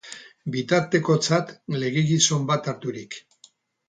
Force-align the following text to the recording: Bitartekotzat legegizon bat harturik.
Bitartekotzat 0.53 1.51
legegizon 1.83 2.47
bat 2.53 2.71
harturik. 2.73 3.19